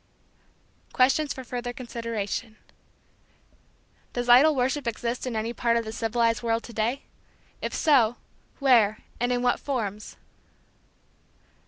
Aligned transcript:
Questions 0.93 1.31
for 1.31 1.43
Further 1.43 1.73
Consideration. 1.73 2.57
Does 4.13 4.29
idol 4.29 4.55
worship 4.55 4.87
exist 4.87 5.27
in 5.27 5.35
any 5.35 5.53
part 5.53 5.77
of 5.77 5.85
the 5.85 5.91
civilized 5.91 6.41
world 6.41 6.63
to 6.63 6.73
day? 6.73 7.03
If 7.61 7.71
so, 7.75 8.15
where 8.57 9.03
and 9.19 9.31
in 9.31 9.43
what 9.43 9.59
forms? 9.59 10.15